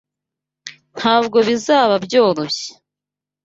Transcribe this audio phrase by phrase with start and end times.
[0.95, 2.69] Thntabwo bizaba byoroshye.